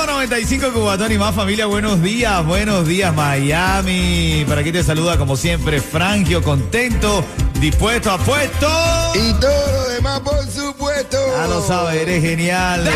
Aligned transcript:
Ritmo 0.00 0.12
95 0.14 0.72
Cubatón 0.72 1.12
y 1.12 1.18
más 1.18 1.34
familia, 1.34 1.66
buenos 1.66 2.00
días, 2.02 2.44
buenos 2.46 2.86
días 2.86 3.14
Miami. 3.14 4.46
Para 4.48 4.62
aquí 4.62 4.72
te 4.72 4.82
saluda 4.82 5.18
como 5.18 5.36
siempre 5.36 5.78
Frangio, 5.80 6.42
contento, 6.42 7.22
dispuesto, 7.60 8.10
apuesto. 8.10 8.66
Y 9.14 9.32
todo 9.34 9.72
lo 9.72 9.88
demás, 9.90 10.20
por 10.20 10.46
supuesto. 10.50 11.18
Ya 11.36 11.46
lo 11.48 11.66
sabes, 11.66 12.00
eres 12.00 12.22
genial. 12.22 12.88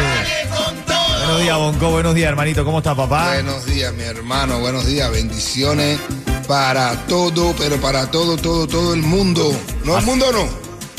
Buenos 1.19 1.41
días, 1.42 1.56
Bonco, 1.59 1.91
buenos 1.91 2.14
días, 2.14 2.30
hermanito, 2.30 2.64
¿cómo 2.64 2.78
estás, 2.78 2.97
papá? 2.97 3.34
Buenos 3.34 3.66
días, 3.66 3.92
mi 3.92 4.05
hermano. 4.05 4.61
Buenos 4.61 4.86
días. 4.86 5.11
Bendiciones 5.11 5.98
para 6.48 6.97
todo, 7.06 7.55
pero 7.59 7.77
para 7.83 8.11
todo, 8.11 8.39
todo, 8.39 8.66
todo 8.66 8.95
el 8.95 9.02
mundo. 9.02 9.55
No 9.84 9.98
el 9.98 10.05
mundo, 10.06 10.33
no. 10.33 10.48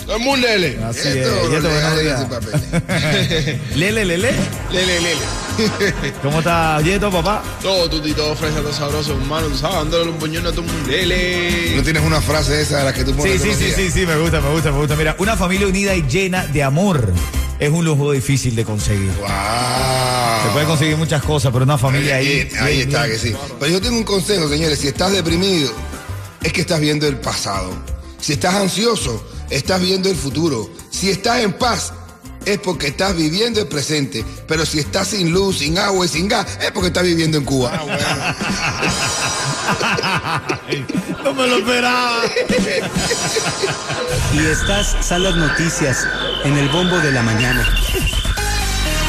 Todo 0.05 0.17
el 0.17 0.21
mundo, 0.21 0.45
Lele. 0.47 0.77
Así 0.83 0.99
es, 0.99 1.05
Esto, 1.15 1.49
Yeto, 1.49 1.49
buenos 1.49 1.63
regálale 1.63 2.03
días. 2.03 2.19
ese 2.19 2.29
papel. 2.29 3.61
Lele, 3.75 4.05
lele. 4.05 4.31
Lele, 4.71 5.01
Lele. 5.01 5.44
¿Cómo 6.21 6.39
estás, 6.39 6.83
Yeto, 6.83 7.11
papá? 7.11 7.43
Todo 7.61 7.89
tuti, 7.89 8.13
todo 8.13 8.35
fresco, 8.35 8.61
todo 8.61 8.73
sabroso, 8.73 9.13
hermano. 9.13 9.47
Tú 9.47 9.57
sabes, 9.57 9.77
dándole 9.77 10.11
un 10.11 10.17
puñón 10.17 10.45
a 10.45 10.49
el 10.49 10.55
mundo. 10.55 10.73
¿No 11.75 11.83
tienes 11.83 12.03
una 12.03 12.21
frase 12.21 12.61
esa 12.61 12.79
de 12.79 12.83
la 12.85 12.93
que 12.93 13.03
tú 13.03 13.11
Sí, 13.11 13.17
pones 13.17 13.41
sí, 13.41 13.53
sí, 13.53 13.63
días? 13.65 13.75
sí, 13.75 13.91
sí, 13.91 14.05
me 14.05 14.17
gusta, 14.17 14.41
me 14.41 14.49
gusta, 14.51 14.71
me 14.71 14.79
gusta. 14.79 14.95
Mira, 14.95 15.15
una 15.19 15.35
familia 15.35 15.67
unida 15.67 15.95
y 15.95 16.01
llena 16.03 16.45
de 16.47 16.63
amor 16.63 17.13
es 17.59 17.69
un 17.69 17.85
lujo 17.85 18.11
difícil 18.11 18.55
de 18.55 18.65
conseguir. 18.65 19.11
Wow. 19.19 19.27
Se 20.45 20.49
puede 20.51 20.65
conseguir 20.65 20.97
muchas 20.97 21.23
cosas, 21.23 21.51
pero 21.51 21.63
una 21.63 21.77
familia 21.77 22.17
ahí. 22.17 22.27
Ahí, 22.27 22.49
ahí 22.59 22.75
bien, 22.77 22.89
está, 22.89 23.05
bien. 23.05 23.15
que 23.19 23.27
sí. 23.27 23.35
Pero 23.59 23.71
yo 23.71 23.81
tengo 23.81 23.97
un 23.97 24.03
consejo, 24.03 24.49
señores. 24.49 24.79
Si 24.79 24.87
estás 24.87 25.11
deprimido, 25.11 25.71
es 26.43 26.51
que 26.53 26.61
estás 26.61 26.79
viendo 26.79 27.07
el 27.07 27.17
pasado. 27.17 27.71
Si 28.19 28.33
estás 28.33 28.55
ansioso, 28.55 29.25
estás 29.49 29.81
viendo 29.81 30.09
el 30.09 30.15
futuro. 30.15 30.69
Si 30.89 31.09
estás 31.09 31.39
en 31.39 31.53
paz, 31.53 31.93
es 32.45 32.59
porque 32.59 32.87
estás 32.87 33.15
viviendo 33.15 33.61
el 33.61 33.67
presente. 33.67 34.23
Pero 34.47 34.65
si 34.65 34.79
estás 34.79 35.09
sin 35.09 35.31
luz, 35.31 35.59
sin 35.59 35.77
agua 35.77 36.05
y 36.05 36.09
sin 36.09 36.27
gas, 36.27 36.45
es 36.61 36.71
porque 36.71 36.87
estás 36.87 37.03
viviendo 37.03 37.37
en 37.37 37.45
Cuba. 37.45 37.71
No 41.23 41.33
me 41.33 41.47
lo 41.47 41.57
esperaba. 41.57 42.21
Y 44.33 44.45
estas 44.45 44.95
son 45.05 45.23
las 45.23 45.35
noticias 45.35 46.07
en 46.43 46.55
el 46.57 46.69
bombo 46.69 46.97
de 46.99 47.11
la 47.11 47.23
mañana. 47.23 47.67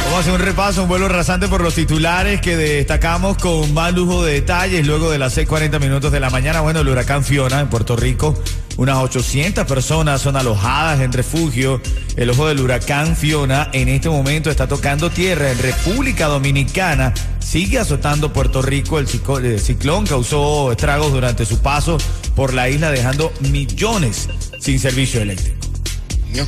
Vamos 0.04 0.18
a 0.18 0.20
hacer 0.20 0.32
un 0.32 0.40
repaso, 0.40 0.82
un 0.84 0.88
vuelo 0.88 1.08
rasante 1.08 1.48
por 1.48 1.62
los 1.62 1.74
titulares 1.74 2.40
que 2.40 2.56
destacamos 2.56 3.36
con 3.38 3.74
más 3.74 3.92
lujo 3.92 4.24
de 4.24 4.34
detalles 4.34 4.86
luego 4.86 5.10
de 5.10 5.18
las 5.18 5.36
6:40 5.36 5.78
minutos 5.80 6.12
de 6.12 6.20
la 6.20 6.30
mañana. 6.30 6.60
Bueno, 6.60 6.80
el 6.80 6.88
huracán 6.88 7.24
Fiona 7.24 7.60
en 7.60 7.68
Puerto 7.68 7.96
Rico, 7.96 8.34
unas 8.76 8.96
800 8.98 9.66
personas 9.66 10.20
son 10.20 10.36
alojadas 10.36 11.00
en 11.00 11.12
refugio. 11.12 11.80
El 12.16 12.30
ojo 12.30 12.46
del 12.46 12.60
huracán 12.60 13.16
Fiona 13.16 13.70
en 13.72 13.88
este 13.88 14.08
momento 14.08 14.50
está 14.50 14.68
tocando 14.68 15.10
tierra 15.10 15.50
en 15.50 15.58
República 15.58 16.26
Dominicana. 16.26 17.14
Sigue 17.38 17.78
azotando 17.78 18.32
Puerto 18.32 18.60
Rico. 18.60 18.98
El 18.98 19.06
el 19.44 19.60
ciclón 19.60 20.06
causó 20.06 20.72
estragos 20.72 21.12
durante 21.12 21.46
su 21.46 21.60
paso 21.60 21.98
por 22.34 22.52
la 22.52 22.68
isla, 22.68 22.90
dejando 22.90 23.32
millones 23.40 24.28
sin 24.60 24.78
servicio 24.78 25.20
eléctrico. 25.22 25.56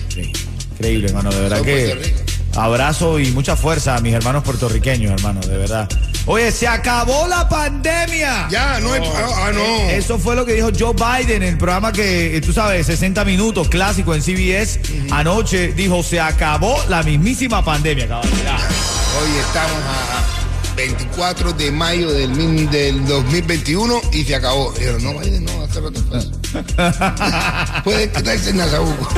Sí, 0.09 0.33
Increíble, 0.73 1.09
hermano, 1.09 1.31
de 1.31 1.41
verdad 1.41 1.63
que 1.63 2.15
abrazo 2.55 3.19
y 3.19 3.31
mucha 3.33 3.57
fuerza 3.57 3.97
a 3.97 4.01
mis 4.01 4.15
hermanos 4.15 4.45
puertorriqueños, 4.45 5.13
hermano, 5.13 5.41
de 5.41 5.57
verdad. 5.57 5.89
Oye, 6.31 6.53
se 6.53 6.69
acabó 6.69 7.27
la 7.27 7.49
pandemia. 7.49 8.49
Ya, 8.51 8.79
no 8.81 8.93
hay. 8.93 9.01
Ah, 9.03 9.51
no. 9.53 9.65
Eso 9.91 10.19
fue 10.19 10.37
lo 10.37 10.45
que 10.45 10.53
dijo 10.53 10.69
Joe 10.79 10.93
Biden 10.93 11.43
en 11.43 11.49
el 11.51 11.57
programa 11.59 11.91
que, 11.93 12.37
eh, 12.37 12.41
tú 12.43 12.53
sabes, 12.53 12.87
60 12.87 13.25
minutos 13.25 13.69
clásico 13.69 14.15
en 14.15 14.23
CBS. 14.23 14.79
Anoche 15.11 15.73
dijo, 15.73 16.03
se 16.03 16.21
acabó 16.21 16.77
la 16.89 17.03
mismísima 17.03 17.65
pandemia. 17.65 18.05
Hoy 18.21 19.31
estamos 19.41 19.79
a 19.85 20.75
24 20.77 21.53
de 21.55 21.71
mayo 21.73 22.11
del, 22.13 22.31
mil- 22.35 22.71
del 22.71 23.07
2021 23.07 24.01
y 24.13 24.25
se 24.25 24.35
acabó. 24.35 24.71
Dijeron, 24.73 25.03
no, 25.03 25.19
Biden, 25.19 25.45
no, 25.47 25.63
hace 25.63 25.81
rato 25.81 26.01
fue 26.09 26.19
eso. 26.19 26.31
Puede 27.85 28.11
quitarse 28.11 28.51
en 28.51 28.57
Nazabuco. 28.59 29.09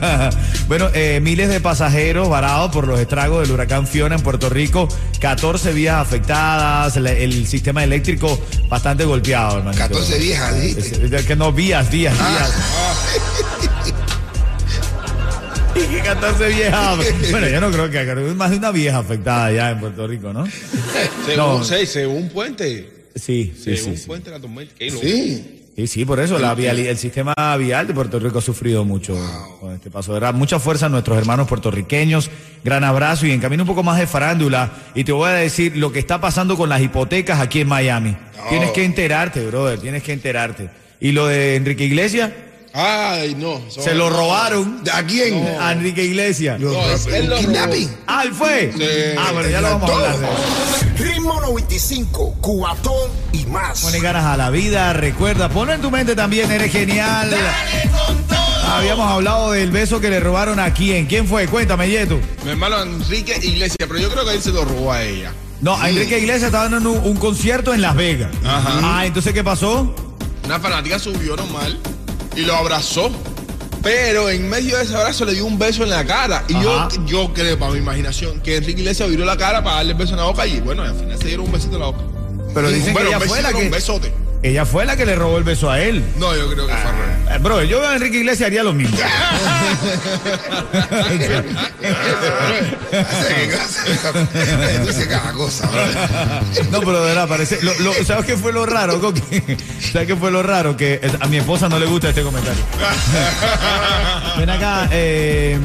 bueno, 0.68 0.88
eh, 0.94 1.20
miles 1.22 1.48
de 1.48 1.60
pasajeros 1.60 2.28
varados 2.28 2.70
por 2.72 2.86
los 2.86 2.98
estragos 2.98 3.42
del 3.42 3.52
huracán 3.52 3.86
Fiona 3.86 4.14
en 4.16 4.22
Puerto 4.22 4.48
Rico, 4.48 4.88
14 5.20 5.72
vías 5.72 5.96
afectadas, 5.96 6.96
el, 6.96 7.06
el 7.06 7.46
sistema 7.46 7.84
eléctrico 7.84 8.38
bastante 8.68 9.04
golpeado, 9.04 9.58
hermano. 9.58 9.76
14 9.76 10.18
viejas, 10.18 10.60
dijiste. 10.60 11.16
Es- 11.16 11.26
que 11.26 11.36
no, 11.36 11.52
vías, 11.52 11.90
vías, 11.90 12.16
vías. 12.18 12.52
Y 15.74 15.86
que 15.86 16.00
14 16.02 16.48
viejas. 16.48 16.98
Bueno, 17.30 17.48
yo 17.48 17.58
no 17.60 17.70
creo 17.70 17.90
que 17.90 17.98
acá- 18.00 18.14
más 18.34 18.50
de 18.50 18.58
una 18.58 18.70
vieja 18.72 18.98
afectada 18.98 19.50
ya 19.52 19.70
en 19.70 19.80
Puerto 19.80 20.06
Rico, 20.06 20.30
¿no? 20.32 20.44
Según, 21.24 21.36
No. 21.36 21.64
sí, 21.64 21.86
según 21.86 22.16
un 22.24 22.28
puente. 22.28 22.92
Sí, 23.14 23.54
sí, 23.56 23.62
según 23.76 23.78
sí. 23.78 23.90
un 23.90 23.96
sí. 23.96 24.06
puente 24.06 24.30
la 24.30 24.38
tormenta. 24.38 24.74
Sí. 24.78 25.61
Sí, 25.74 25.86
sí, 25.86 26.04
por 26.04 26.20
eso 26.20 26.38
la 26.38 26.52
el 26.52 26.98
sistema 26.98 27.34
vial 27.56 27.86
de 27.86 27.94
Puerto 27.94 28.18
Rico 28.18 28.40
ha 28.40 28.42
sufrido 28.42 28.84
mucho 28.84 29.16
con 29.58 29.72
este 29.72 29.90
paso. 29.90 30.12
¿verdad? 30.12 30.34
Mucha 30.34 30.58
fuerza 30.58 30.86
a 30.86 30.88
nuestros 30.90 31.16
hermanos 31.16 31.48
puertorriqueños. 31.48 32.30
Gran 32.62 32.84
abrazo 32.84 33.26
y 33.26 33.30
en 33.32 33.40
camino 33.40 33.62
un 33.62 33.66
poco 33.68 33.82
más 33.82 33.98
de 33.98 34.06
farándula. 34.06 34.70
Y 34.94 35.04
te 35.04 35.12
voy 35.12 35.30
a 35.30 35.32
decir 35.32 35.76
lo 35.78 35.90
que 35.90 35.98
está 35.98 36.20
pasando 36.20 36.56
con 36.58 36.68
las 36.68 36.82
hipotecas 36.82 37.40
aquí 37.40 37.60
en 37.60 37.68
Miami. 37.68 38.16
Tienes 38.50 38.70
que 38.72 38.84
enterarte, 38.84 39.46
brother, 39.46 39.80
tienes 39.80 40.02
que 40.02 40.12
enterarte. 40.12 40.68
Y 41.00 41.12
lo 41.12 41.26
de 41.26 41.56
Enrique 41.56 41.84
Iglesias, 41.84 42.30
Ay, 42.74 43.34
no. 43.34 43.60
se 43.70 43.94
lo 43.94 44.10
robaron 44.10 44.82
¿A 44.92 45.02
quién? 45.04 45.42
a 45.58 45.72
Enrique 45.72 46.04
Iglesias. 46.04 46.60
Lo- 46.60 46.72
No, 46.72 46.90
es- 46.90 47.06
él 47.06 47.28
lo. 47.30 47.36
Ah, 48.06 48.22
¿él 48.24 48.32
fue? 48.32 48.72
Sí. 48.76 48.84
Ah, 49.18 49.30
bueno, 49.32 49.48
ya 49.48 49.60
lo 49.62 49.68
vamos 49.78 49.90
a 49.90 49.94
hablar. 50.12 50.30
Ritmo 50.98 51.40
95, 51.40 52.36
cuatón 52.40 53.10
y 53.10 53.21
más. 53.52 53.80
Pone 53.82 54.00
ganas 54.00 54.24
a 54.24 54.36
la 54.36 54.50
vida, 54.50 54.92
recuerda, 54.92 55.48
pon 55.48 55.70
en 55.70 55.80
tu 55.80 55.90
mente 55.90 56.16
también, 56.16 56.50
eres 56.50 56.72
genial. 56.72 57.30
Habíamos 58.68 59.10
hablado 59.10 59.52
del 59.52 59.70
beso 59.70 60.00
que 60.00 60.08
le 60.08 60.18
robaron 60.18 60.58
a 60.58 60.72
quién. 60.72 61.06
¿Quién 61.06 61.26
fue? 61.28 61.46
Cuéntame, 61.46 61.88
Yeto. 61.88 62.18
Mi 62.44 62.50
hermano 62.50 62.82
Enrique 62.82 63.38
Iglesias, 63.42 63.76
pero 63.78 63.98
yo 63.98 64.10
creo 64.10 64.24
que 64.24 64.32
él 64.34 64.42
se 64.42 64.50
lo 64.50 64.64
robó 64.64 64.92
a 64.92 65.02
ella. 65.02 65.32
No, 65.60 65.76
a 65.80 65.90
Enrique 65.90 66.18
Iglesias 66.18 66.44
estaba 66.44 66.68
dando 66.68 66.90
un, 66.90 67.06
un 67.10 67.16
concierto 67.16 67.74
en 67.74 67.82
Las 67.82 67.94
Vegas. 67.94 68.30
Ajá. 68.44 68.80
Ah, 68.82 69.06
entonces, 69.06 69.32
¿qué 69.32 69.44
pasó? 69.44 69.94
Una 70.44 70.58
fanática 70.58 70.98
subió 70.98 71.36
normal 71.36 71.78
y 72.34 72.40
lo 72.40 72.56
abrazó. 72.56 73.12
Pero 73.82 74.30
en 74.30 74.48
medio 74.48 74.76
de 74.76 74.84
ese 74.84 74.94
abrazo 74.96 75.24
le 75.24 75.34
dio 75.34 75.44
un 75.44 75.58
beso 75.58 75.82
en 75.82 75.90
la 75.90 76.04
cara. 76.04 76.44
Y 76.48 76.52
yo, 76.54 76.88
yo 77.04 77.32
creo, 77.34 77.58
para 77.58 77.72
mi 77.72 77.78
imaginación, 77.78 78.40
que 78.40 78.56
Enrique 78.56 78.80
Iglesias 78.80 79.08
viró 79.10 79.24
la 79.24 79.36
cara 79.36 79.62
para 79.62 79.76
darle 79.76 79.92
el 79.92 79.98
beso 79.98 80.12
en 80.12 80.18
la 80.18 80.24
boca 80.24 80.46
y 80.46 80.60
bueno, 80.60 80.82
al 80.82 80.94
final 80.94 81.18
se 81.18 81.26
dieron 81.26 81.46
un 81.46 81.52
besito 81.52 81.74
en 81.74 81.80
la 81.80 81.86
boca. 81.86 82.02
Pero 82.54 82.68
dicen 82.70 82.92
bueno, 82.92 83.10
que 83.10 83.16
ella 83.16 83.26
fue 83.26 83.42
la 83.42 83.52
que. 83.52 83.64
Un 83.64 83.70
besote. 83.70 84.12
Ella 84.44 84.66
fue 84.66 84.84
la 84.84 84.96
que 84.96 85.06
le 85.06 85.14
robó 85.14 85.38
el 85.38 85.44
beso 85.44 85.70
a 85.70 85.78
él. 85.80 86.04
No, 86.18 86.34
yo 86.34 86.50
creo 86.50 86.66
que 86.66 86.72
fue. 86.74 87.34
Eh, 87.34 87.38
bro, 87.38 87.62
yo 87.62 87.86
a 87.86 87.94
Enrique 87.94 88.18
Iglesias 88.18 88.48
haría 88.48 88.64
lo 88.64 88.72
mismo. 88.72 88.96
Cada 95.08 95.32
cosa. 95.32 95.68
No, 96.70 96.80
pero 96.80 97.00
de 97.02 97.06
verdad, 97.08 97.28
parece. 97.28 97.58
lo- 97.62 97.78
lo- 97.80 97.94
¿Sabes 98.04 98.24
qué 98.26 98.36
fue 98.36 98.52
lo 98.52 98.66
raro, 98.66 99.00
Coqui? 99.00 99.22
¿Sabes 99.92 100.08
qué 100.08 100.16
fue 100.16 100.30
lo 100.30 100.42
raro? 100.42 100.76
Que 100.76 101.00
a 101.20 101.26
mi 101.26 101.36
esposa 101.38 101.68
no 101.68 101.78
le 101.78 101.86
gusta 101.86 102.08
este 102.08 102.22
comentario. 102.22 102.62
Ven 104.38 104.50
acá, 104.50 104.88
eh, 104.90 105.58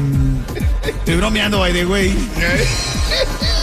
estoy 0.84 1.16
bromeando, 1.16 1.60
by 1.60 1.72
the 1.72 1.86
way. 1.86 2.16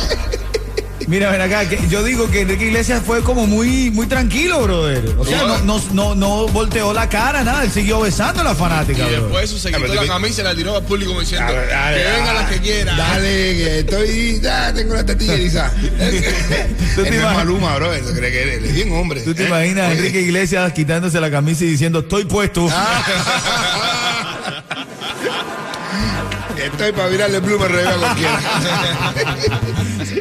Mira, 1.07 1.29
ven 1.31 1.41
acá, 1.41 1.69
que 1.69 1.79
yo 1.87 2.03
digo 2.03 2.29
que 2.31 2.41
Enrique 2.41 2.65
Iglesias 2.65 3.01
fue 3.05 3.21
como 3.21 3.45
muy, 3.45 3.91
muy 3.91 4.07
tranquilo, 4.07 4.61
brother. 4.63 5.03
O 5.19 5.25
sea, 5.25 5.43
no, 5.43 5.59
no, 5.59 5.81
no, 5.93 6.15
no 6.15 6.47
volteó 6.47 6.93
la 6.93 7.07
cara, 7.07 7.43
nada, 7.43 7.63
él 7.63 7.71
siguió 7.71 7.99
besando 8.01 8.41
a 8.41 8.43
la 8.43 8.51
Y 8.53 8.55
fanática, 8.55 9.03
brother. 9.03 9.21
después 9.21 9.43
eso 9.43 9.59
se 9.59 9.69
Ah, 9.75 9.77
quitó 9.79 9.93
la 9.93 10.07
camisa 10.07 10.41
y 10.41 10.43
la 10.45 10.55
tiró 10.55 10.75
al 10.77 10.83
público 10.83 11.09
como 11.11 11.21
diciendo 11.21 11.51
Dale, 11.53 11.67
dale, 11.67 11.97
que 11.97 12.03
vengan 12.11 12.27
ah, 12.29 12.33
las 12.41 12.49
que 12.51 12.59
quieran. 12.59 12.97
Dale, 12.97 13.27
que 13.27 13.79
estoy. 13.79 14.39
Ya 14.41 14.73
tengo 14.73 14.95
la 14.95 15.05
tetilla 15.05 15.33
erizada. 15.33 15.73
¿Tú 16.95 17.03
te 17.03 17.07
imaginas? 17.09 17.35
Maluma, 17.35 17.75
bro. 17.75 17.93
Eso 17.93 18.13
cree 18.13 18.31
que 18.31 18.43
él 18.43 18.49
él 18.49 18.65
es 18.65 18.73
bien 18.73 18.91
hombre. 18.93 19.21
¿Tú 19.21 19.33
te 19.35 19.43
¿eh? 19.43 19.47
imaginas 19.47 19.89
a 19.89 19.91
Enrique 19.93 20.21
Iglesias 20.21 20.71
quitándose 20.73 21.19
la 21.21 21.29
camisa 21.29 21.63
y 21.65 21.67
diciendo, 21.67 21.99
estoy 21.99 22.25
puesto? 22.25 22.67
Ah. 26.65 26.71
Estoy 26.71 26.91
para 26.91 27.07
virarle 27.09 27.41
pluma 27.41 27.67
revés 27.67 27.87
a 27.95 27.95
cualquiera. 27.95 28.39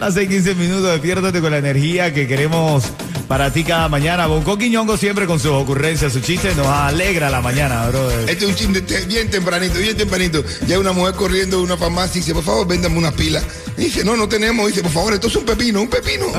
Hace 0.06 0.29
15 0.29 0.55
minutos, 0.55 0.91
despiértate 0.93 1.41
con 1.41 1.50
la 1.50 1.58
energía 1.58 2.12
que 2.12 2.26
queremos 2.26 2.85
para 3.29 3.50
ti 3.52 3.64
cada 3.64 3.88
mañana. 3.88 4.26
Bonco 4.26 4.58
Quiñongo 4.58 4.96
siempre 4.96 5.26
con 5.26 5.38
sus 5.41 5.50
ocurrencias, 5.52 6.12
sus 6.12 6.23
chistes, 6.23 6.56
nos 6.56 6.67
alegra 6.67 7.31
la 7.31 7.41
mañana, 7.41 7.87
brother. 7.88 8.29
Este 8.29 8.44
es 8.44 8.50
un 8.50 8.56
chiste 8.56 8.82
te- 8.82 9.06
bien 9.06 9.31
tempranito, 9.31 9.79
bien 9.79 9.96
tempranito. 9.96 10.44
Ya 10.67 10.79
una 10.79 10.93
mujer 10.93 11.14
corriendo 11.14 11.56
de 11.58 11.62
una 11.62 11.76
farmacia 11.76 12.19
y 12.19 12.20
dice, 12.20 12.35
por 12.35 12.44
favor, 12.44 12.67
véndame 12.67 12.99
unas 12.99 13.14
pilas. 13.14 13.43
Y 13.79 13.85
dice, 13.85 14.05
no, 14.05 14.17
no 14.17 14.29
tenemos. 14.29 14.67
dice, 14.69 14.82
por 14.82 14.93
favor, 14.93 15.14
esto 15.14 15.29
es 15.29 15.37
un 15.37 15.44
pepino, 15.44 15.81
un 15.82 15.88
pepino. 15.88 16.26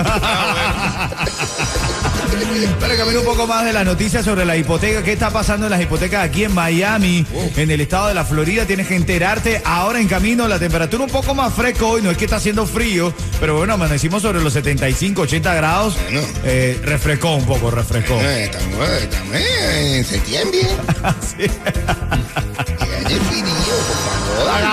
Para 2.79 2.95
cambiar 2.97 3.19
un 3.19 3.25
poco 3.25 3.47
más 3.47 3.65
de 3.65 3.73
las 3.73 3.85
noticias 3.85 4.25
sobre 4.25 4.45
la 4.45 4.57
hipoteca, 4.57 5.03
¿qué 5.03 5.13
está 5.13 5.29
pasando 5.29 5.67
en 5.67 5.71
las 5.71 5.81
hipotecas 5.81 6.23
aquí 6.23 6.43
en 6.43 6.53
Miami, 6.53 7.25
en 7.55 7.71
el 7.71 7.81
estado 7.81 8.07
de 8.07 8.13
la 8.13 8.25
Florida? 8.25 8.65
Tienes 8.65 8.87
que 8.87 8.95
enterarte 8.95 9.61
ahora 9.65 9.99
en 9.99 10.07
camino. 10.07 10.47
La 10.47 10.59
temperatura 10.59 11.03
un 11.03 11.09
poco 11.09 11.35
más 11.35 11.53
fresca 11.53 11.85
hoy, 11.85 12.01
no 12.01 12.11
es 12.11 12.17
que 12.17 12.25
está 12.25 12.37
haciendo 12.37 12.65
frío, 12.65 13.13
pero 13.39 13.57
bueno, 13.57 13.73
amanecimos 13.73 14.21
sobre 14.21 14.41
los 14.41 14.53
75, 14.53 15.21
80 15.23 15.53
grados. 15.55 15.95
Bueno. 16.03 16.21
Eh, 16.43 16.79
refrescó 16.83 17.35
un 17.35 17.45
poco, 17.45 17.69
refrescó. 17.71 18.15
Eh, 18.15 18.45
estamos, 18.45 18.89
estamos 18.89 19.35
en 19.35 20.05
septiembre. 20.05 20.59
Sí. 21.37 21.47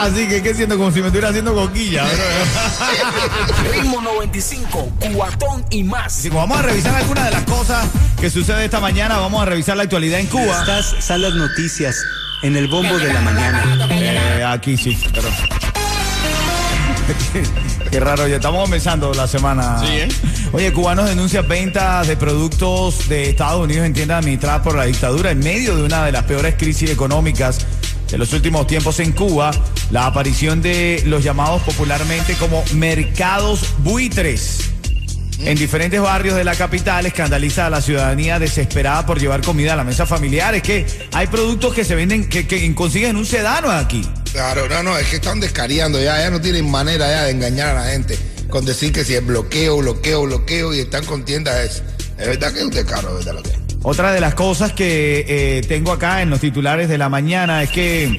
Así 0.03 0.27
que, 0.27 0.43
¿qué 0.43 0.53
siento? 0.53 0.77
Como 0.77 0.91
si 0.91 1.01
me 1.01 1.07
estuviera 1.07 1.29
haciendo 1.29 1.55
coquilla. 1.55 2.05
bro. 2.05 3.73
Ritmo 3.73 4.01
95, 4.03 4.91
cuatón 5.15 5.65
y 5.71 5.85
más. 5.85 6.23
Que 6.23 6.31
vamos 6.31 6.59
a 6.59 6.63
revisar 6.63 6.95
algunas 6.95 7.25
de 7.27 7.31
las 7.43 7.59
cosas 7.59 7.87
que 8.21 8.31
sucede 8.31 8.65
esta 8.65 8.81
mañana. 8.81 9.19
Vamos 9.19 9.43
a 9.43 9.47
revisar 9.47 9.77
la 9.77 9.85
actualidad 9.85 10.21
en 10.21 10.27
Cuba. 10.27 10.61
Estas 10.61 11.05
son 11.05 11.23
las 11.23 11.35
noticias 11.35 11.97
en 12.43 12.57
el 12.57 12.69
bombo 12.69 12.97
de 12.99 13.13
la 13.13 13.21
mañana. 13.21 13.89
Eh, 13.91 14.45
aquí 14.45 14.77
sí, 14.77 14.99
pero. 15.13 15.29
Qué 17.91 18.01
raro, 18.01 18.29
ya 18.29 18.37
estamos 18.37 18.63
comenzando 18.63 19.13
la 19.13 19.27
semana. 19.27 19.79
Sí, 19.81 19.87
¿eh? 19.89 20.09
Oye, 20.53 20.73
cubanos 20.73 21.09
denuncian 21.09 21.47
ventas 21.49 22.07
de 22.07 22.17
productos 22.17 23.09
de 23.09 23.31
Estados 23.31 23.65
Unidos 23.65 23.87
en 23.87 23.93
tiendas 23.93 24.21
administradas 24.21 24.63
por 24.63 24.77
la 24.77 24.85
dictadura 24.85 25.31
en 25.31 25.41
medio 25.41 25.77
de 25.77 25.83
una 25.83 26.05
de 26.05 26.13
las 26.13 26.25
peores 26.25 26.55
crisis 26.57 26.91
económicas 26.91 27.67
de 28.11 28.19
los 28.19 28.33
últimos 28.33 28.67
tiempos 28.67 29.01
en 29.01 29.13
Cuba. 29.13 29.51
La 29.91 30.07
aparición 30.07 30.63
de 30.63 31.03
los 31.07 31.25
llamados 31.25 31.63
popularmente 31.63 32.35
como 32.35 32.63
mercados 32.75 33.75
buitres. 33.79 34.72
En 35.45 35.59
diferentes 35.59 36.01
barrios 36.01 36.37
de 36.37 36.45
la 36.45 36.55
capital 36.55 37.05
escandaliza 37.05 37.67
a 37.67 37.71
la 37.71 37.81
ciudadanía 37.81 38.39
desesperada 38.39 39.05
por 39.05 39.19
llevar 39.19 39.43
comida 39.43 39.73
a 39.73 39.77
la 39.77 39.83
mesa 39.83 40.07
familiar. 40.07 40.55
Es 40.55 40.63
que 40.63 40.87
hay 41.13 41.27
productos 41.27 41.75
que 41.75 41.85
se 41.85 41.97
venden, 41.97 42.29
que, 42.29 42.47
que 42.47 42.73
consiguen 42.75 43.17
un 43.17 43.27
sedano 43.27 43.71
aquí. 43.71 44.09
Claro, 44.33 44.69
no, 44.69 44.83
no, 44.85 44.97
es 44.97 45.09
que 45.09 45.17
están 45.17 45.41
descariando 45.41 46.01
ya, 46.01 46.19
ya 46.19 46.31
no 46.31 46.41
tienen 46.41 46.71
manera 46.71 47.09
ya 47.09 47.25
de 47.25 47.33
engañar 47.33 47.77
a 47.77 47.85
la 47.85 47.91
gente 47.91 48.17
con 48.49 48.65
decir 48.65 48.93
que 48.93 49.05
si 49.05 49.15
es 49.15 49.27
bloqueo, 49.27 49.79
bloqueo, 49.79 50.23
bloqueo 50.23 50.75
y 50.75 50.81
están 50.81 51.05
con 51.07 51.25
tiendas 51.25 51.57
es, 51.65 51.83
es 52.19 52.27
verdad 52.27 52.53
que 52.53 52.61
es 52.61 52.65
un 52.65 52.71
descaro, 52.71 53.19
es 53.19 53.25
verdad 53.25 53.41
lo 53.41 53.43
que. 53.43 53.63
Otra 53.83 54.13
de 54.13 54.21
las 54.21 54.35
cosas 54.35 54.73
que 54.73 55.25
eh, 55.27 55.63
tengo 55.67 55.91
acá 55.91 56.23
en 56.23 56.31
los 56.31 56.39
titulares 56.39 56.89
de 56.89 56.99
la 56.99 57.09
mañana 57.09 57.65
es 57.65 57.71
que 57.71 58.17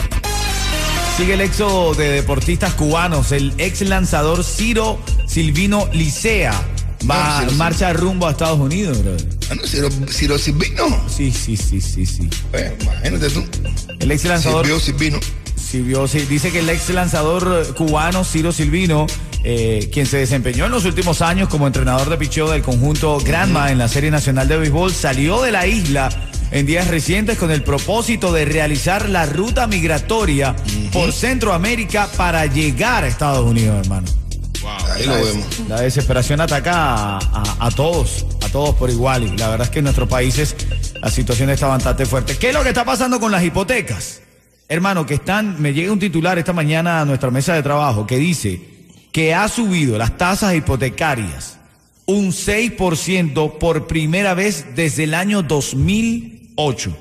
sigue 1.16 1.36
el 1.36 1.42
éxodo 1.42 1.94
de 1.94 2.10
deportistas 2.10 2.74
cubanos. 2.74 3.32
El 3.32 3.54
ex 3.60 3.82
lanzador 3.82 4.44
Ciro 4.44 5.00
Silvino 5.26 5.88
Licea 5.94 6.73
va 7.10 7.42
No, 7.46 7.52
marcha 7.54 7.94
rumbo 7.94 8.28
a 8.28 8.32
Estados 8.32 8.60
Unidos, 8.60 9.02
brother. 9.04 9.28
Ah, 9.50 9.56
no, 9.56 9.66
si 9.68 9.78
lo, 9.78 9.90
si 10.10 10.28
lo 10.28 10.38
Silvino, 10.38 10.86
Sí, 11.10 11.32
sí, 11.32 11.58
sí, 11.58 11.82
sí, 11.82 12.06
sí. 12.06 12.30
pues, 12.52 12.74
imagínate 12.82 13.30
tú, 13.30 13.44
El 14.00 14.12
ex 14.12 14.26
lanzador 14.26 14.66
Silvio 14.66 14.80
Silvino. 14.80 15.20
Silvio, 15.56 16.08
sí, 16.08 16.20
dice 16.30 16.52
que 16.52 16.60
el 16.60 16.70
ex 16.70 16.90
lanzador 16.90 17.66
eh, 17.68 17.74
cubano 17.74 18.24
Ciro 18.24 18.52
Silvino, 18.52 19.08
eh, 19.44 19.90
quien 19.92 20.06
se 20.06 20.18
desempeñó 20.18 20.66
en 20.66 20.72
los 20.72 20.86
últimos 20.86 21.22
años 21.22 21.50
como 21.50 21.68
entrenador 21.68 22.10
de 22.10 22.18
picheo 22.18 22.50
del 22.50 22.62
conjunto 22.62 23.18
Granma 23.20 23.72
en 23.72 23.78
la 23.78 23.88
Serie 23.88 24.12
Nacional 24.12 24.48
de 24.48 24.58
Béisbol, 24.58 24.94
salió 24.94 25.42
de 25.42 25.52
la 25.52 25.66
isla 25.68 26.10
en 26.52 26.68
días 26.68 26.88
recientes 26.88 27.38
con 27.40 27.50
el 27.50 27.64
propósito 27.64 28.32
de 28.32 28.46
realizar 28.46 29.10
la 29.10 29.26
ruta 29.26 29.66
migratoria 29.66 30.56
por 30.92 31.12
Centroamérica 31.12 32.08
para 32.16 32.46
llegar 32.46 33.04
a 33.04 33.08
Estados 33.08 33.44
Unidos, 33.50 33.80
hermano. 33.84 34.08
Ahí 34.94 35.06
lo 35.06 35.16
vemos. 35.16 35.46
La 35.68 35.82
desesperación 35.82 36.42
ataca 36.42 36.74
a, 36.74 37.18
a- 37.18 37.68
a 37.68 37.72
todos, 37.72 38.26
a 38.44 38.50
todos 38.50 38.76
por 38.76 38.90
igual. 38.90 39.24
Y 39.24 39.38
la 39.38 39.50
verdad 39.50 39.66
es 39.68 39.72
que 39.72 39.80
en 39.80 39.86
nuestros 39.86 40.08
países 40.10 40.56
la 41.02 41.10
situación 41.10 41.50
está 41.50 41.68
bastante 41.68 42.06
fuerte. 42.06 42.38
¿Qué 42.38 42.50
es 42.50 42.54
lo 42.54 42.64
que 42.64 42.70
está 42.70 42.86
pasando 42.86 43.20
con 43.20 43.32
las 43.32 43.44
hipotecas? 43.44 44.22
Hermano, 44.70 45.06
que 45.06 45.16
están, 45.16 45.62
me 45.62 45.74
llega 45.74 45.92
un 45.92 46.00
titular 46.00 46.38
esta 46.40 46.54
mañana 46.54 47.02
a 47.02 47.06
nuestra 47.06 47.30
mesa 47.30 47.54
de 47.54 47.62
trabajo 47.64 48.08
que 48.08 48.18
dice 48.18 48.62
que 49.12 49.34
ha 49.34 49.48
subido 49.48 49.98
las 49.98 50.18
tasas 50.18 50.56
hipotecarias 50.56 51.58
un 52.06 52.32
6% 52.32 53.58
por 53.60 53.88
primera 53.88 54.34
vez 54.34 54.66
desde 54.76 55.04
el 55.04 55.14
año 55.14 55.44
2008. 55.44 56.98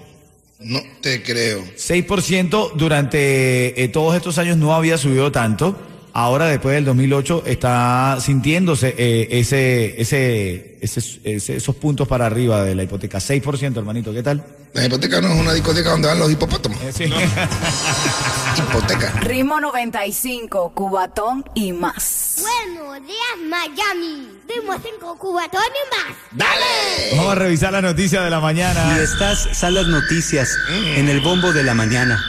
No 0.61 0.81
te 1.01 1.23
creo. 1.23 1.65
6% 1.77 2.73
durante 2.75 3.83
eh, 3.83 3.89
todos 3.89 4.15
estos 4.15 4.39
años 4.39 4.57
no 4.57 4.75
había 4.75 4.97
subido 4.99 5.33
tanto. 5.33 5.77
Ahora, 6.15 6.47
después 6.47 6.75
del 6.75 6.85
2008, 6.85 7.45
está 7.47 8.19
sintiéndose 8.21 8.95
eh, 8.99 9.29
ese, 9.31 9.99
ese, 10.01 10.77
ese- 10.83 11.21
ese- 11.25 11.57
esos 11.57 11.75
puntos 11.77 12.07
para 12.07 12.27
arriba 12.27 12.63
de 12.65 12.75
la 12.75 12.83
hipoteca. 12.83 13.19
6%, 13.19 13.79
hermanito, 13.79 14.13
¿qué 14.13 14.23
tal? 14.23 14.45
La 14.75 14.85
hipoteca 14.85 15.23
no 15.23 15.33
es 15.33 15.41
una 15.41 15.55
discoteca 15.55 15.91
donde 15.91 16.09
van 16.09 16.19
los 16.19 16.31
hipopótamos. 16.31 16.79
Eh, 16.83 16.93
sí. 16.93 17.05
Hipoteca. 18.59 19.13
Ritmo 19.21 19.61
95, 19.61 20.73
Cubatón 20.75 21.45
y 21.55 21.73
más. 21.73 22.43
Buenos 22.43 23.07
días, 23.07 23.49
Miami. 23.49 24.29
Ritmo 24.49 24.75
5 24.83 25.19
cubatones 25.19 25.71
más. 25.91 26.17
¡Dale! 26.33 27.17
Vamos 27.17 27.33
a 27.33 27.35
revisar 27.37 27.73
la 27.73 27.83
noticia 27.83 28.23
de 28.23 28.31
la 28.31 28.39
Y 28.39 28.43
mañana. 28.43 28.99
estas 29.03 29.49
son 29.57 29.75
las 29.75 29.87
noticias 29.87 30.51
en 30.97 31.09
el 31.09 31.21
bombo 31.21 31.53
de 31.53 31.63
la 31.65 31.75
mañana. 31.75 32.23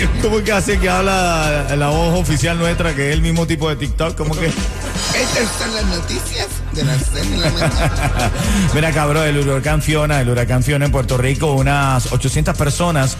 ¿Cómo 0.22 0.42
que 0.42 0.52
hace 0.52 0.78
que 0.78 0.88
habla 0.88 1.74
la 1.76 1.88
voz 1.88 2.18
oficial 2.18 2.58
nuestra, 2.58 2.94
que 2.94 3.08
es 3.08 3.14
el 3.14 3.22
mismo 3.22 3.46
tipo 3.46 3.68
de 3.68 3.76
TikTok? 3.76 4.16
¿Cómo 4.16 4.34
que? 4.34 4.46
Estas 4.46 5.48
son 5.58 5.74
las 5.74 5.84
noticias 5.86 6.48
de 6.72 6.84
la 6.84 6.98
cena 6.98 7.34
en 7.34 7.40
la 7.40 7.50
mañana. 7.50 8.30
Mira, 8.74 8.92
cabrón, 8.92 9.26
el 9.26 9.38
huracán 9.38 9.82
Fiona, 9.82 10.20
el 10.20 10.28
huracán 10.28 10.62
Fiona 10.62 10.86
en 10.86 10.92
Puerto 10.92 11.16
Rico, 11.16 11.52
unas 11.52 12.12
800 12.12 12.56
personas 12.56 13.16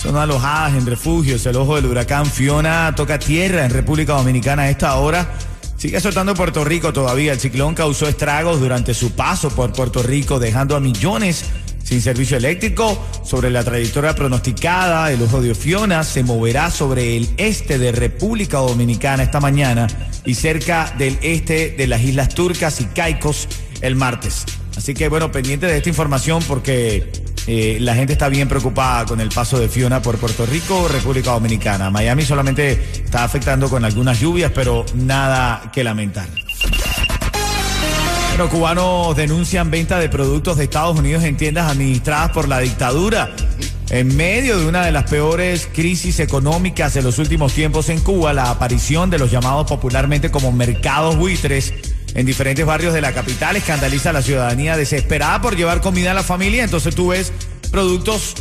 son 0.00 0.16
alojadas 0.16 0.74
en 0.74 0.86
refugios. 0.86 1.44
El 1.46 1.56
ojo 1.56 1.76
del 1.76 1.86
huracán 1.86 2.26
Fiona 2.26 2.92
toca 2.94 3.18
tierra 3.18 3.64
en 3.64 3.70
República 3.70 4.14
Dominicana 4.14 4.62
a 4.62 4.70
esta 4.70 4.94
hora. 4.96 5.28
Sigue 5.76 5.96
azotando 5.96 6.34
Puerto 6.34 6.64
Rico 6.64 6.92
todavía. 6.92 7.32
El 7.32 7.40
ciclón 7.40 7.74
causó 7.74 8.08
estragos 8.08 8.60
durante 8.60 8.94
su 8.94 9.12
paso 9.12 9.50
por 9.50 9.72
Puerto 9.72 10.02
Rico, 10.02 10.38
dejando 10.38 10.76
a 10.76 10.80
millones 10.80 11.44
sin 11.82 12.00
servicio 12.00 12.36
eléctrico. 12.36 12.98
Sobre 13.24 13.50
la 13.50 13.64
trayectoria 13.64 14.14
pronosticada, 14.14 15.12
el 15.12 15.22
ojo 15.22 15.40
de 15.40 15.54
Fiona 15.54 16.04
se 16.04 16.22
moverá 16.22 16.70
sobre 16.70 17.16
el 17.16 17.28
este 17.36 17.78
de 17.78 17.92
República 17.92 18.58
Dominicana 18.58 19.22
esta 19.22 19.40
mañana 19.40 19.86
y 20.24 20.34
cerca 20.34 20.94
del 20.98 21.18
este 21.22 21.70
de 21.70 21.86
las 21.86 22.02
Islas 22.02 22.28
Turcas 22.30 22.80
y 22.80 22.84
Caicos 22.86 23.48
el 23.80 23.96
martes. 23.96 24.44
Así 24.76 24.94
que 24.94 25.08
bueno, 25.08 25.30
pendiente 25.30 25.66
de 25.66 25.76
esta 25.76 25.88
información 25.88 26.42
porque 26.48 27.10
eh, 27.46 27.78
la 27.80 27.94
gente 27.94 28.12
está 28.12 28.28
bien 28.28 28.48
preocupada 28.48 29.04
con 29.04 29.20
el 29.20 29.28
paso 29.28 29.58
de 29.58 29.68
Fiona 29.68 30.00
por 30.00 30.16
Puerto 30.18 30.46
Rico, 30.46 30.88
República 30.88 31.32
Dominicana. 31.32 31.90
Miami 31.90 32.22
solamente 32.22 32.72
está 33.04 33.24
afectando 33.24 33.68
con 33.68 33.84
algunas 33.84 34.20
lluvias, 34.20 34.52
pero 34.54 34.86
nada 34.94 35.70
que 35.72 35.82
lamentar. 35.82 36.28
Bueno, 38.32 38.48
cubanos 38.48 39.14
denuncian 39.14 39.70
venta 39.70 39.98
de 39.98 40.08
productos 40.08 40.56
de 40.56 40.64
Estados 40.64 40.98
Unidos 40.98 41.22
en 41.22 41.36
tiendas 41.36 41.70
administradas 41.70 42.30
por 42.30 42.48
la 42.48 42.60
dictadura. 42.60 43.30
En 43.90 44.16
medio 44.16 44.58
de 44.58 44.64
una 44.64 44.86
de 44.86 44.90
las 44.90 45.04
peores 45.04 45.68
crisis 45.70 46.18
económicas 46.18 46.94
de 46.94 47.02
los 47.02 47.18
últimos 47.18 47.52
tiempos 47.52 47.90
en 47.90 48.00
Cuba, 48.00 48.32
la 48.32 48.48
aparición 48.48 49.10
de 49.10 49.18
los 49.18 49.30
llamados 49.30 49.66
popularmente 49.66 50.30
como 50.30 50.50
mercados 50.50 51.18
buitres 51.18 51.74
en 52.14 52.24
diferentes 52.24 52.64
barrios 52.64 52.94
de 52.94 53.02
la 53.02 53.12
capital 53.12 53.56
escandaliza 53.56 54.10
a 54.10 54.14
la 54.14 54.22
ciudadanía 54.22 54.78
desesperada 54.78 55.42
por 55.42 55.54
llevar 55.54 55.82
comida 55.82 56.12
a 56.12 56.14
la 56.14 56.22
familia. 56.22 56.64
Entonces 56.64 56.94
tú 56.94 57.08
ves 57.08 57.34
productos 57.70 58.36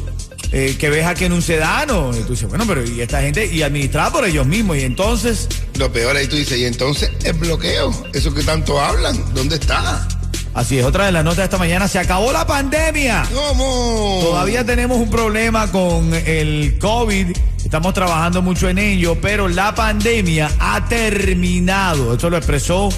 eh, 0.51 0.75
que 0.77 0.89
ves 0.89 1.05
aquí 1.05 1.25
en 1.25 1.33
un 1.33 1.41
sedano. 1.41 2.11
Y 2.17 2.21
tú 2.23 2.31
dices, 2.31 2.47
bueno, 2.49 2.65
pero 2.67 2.83
y 2.83 3.01
esta 3.01 3.21
gente, 3.21 3.45
y 3.45 3.61
administrada 3.61 4.11
por 4.11 4.25
ellos 4.25 4.45
mismos. 4.45 4.77
Y 4.77 4.81
entonces, 4.81 5.47
Lo 5.75 5.91
peor 5.91 6.15
ahí 6.15 6.27
tú 6.27 6.35
dices, 6.35 6.57
y 6.57 6.65
entonces 6.65 7.11
el 7.23 7.33
bloqueo, 7.33 7.91
eso 8.13 8.33
que 8.33 8.43
tanto 8.43 8.79
hablan, 8.79 9.33
¿dónde 9.33 9.55
está? 9.55 10.07
así 10.53 10.77
es, 10.77 10.85
otra 10.85 11.05
de 11.05 11.13
las 11.13 11.23
notas 11.23 11.37
de 11.37 11.43
esta 11.45 11.57
mañana, 11.57 11.87
se 11.87 11.99
acabó 11.99 12.31
la 12.31 12.45
pandemia. 12.45 13.23
¿Cómo? 13.33 14.19
Todavía 14.21 14.65
tenemos 14.65 14.97
un 14.97 15.09
problema 15.09 15.71
con 15.71 16.13
el 16.13 16.77
COVID. 16.79 17.27
Estamos 17.63 17.93
trabajando 17.93 18.41
mucho 18.41 18.67
en 18.67 18.77
ello, 18.77 19.17
pero 19.21 19.47
la 19.47 19.73
pandemia 19.73 20.51
ha 20.59 20.85
terminado. 20.89 22.13
Esto 22.13 22.29
lo 22.29 22.37
expresó 22.37 22.89